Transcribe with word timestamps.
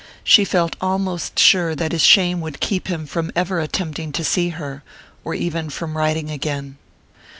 She 0.23 0.45
felt 0.45 0.75
almost 0.81 1.37
sure 1.37 1.75
that 1.75 1.91
his 1.91 2.01
shame 2.01 2.41
would 2.41 2.59
keep 2.59 2.87
him 2.87 3.05
from 3.05 3.31
ever 3.35 3.59
attempting 3.59 4.11
to 4.13 4.23
see 4.23 4.49
her, 4.49 4.81
or 5.23 5.35
even 5.35 5.69
from 5.69 5.95
writing 5.95 6.31
again. 6.31 6.77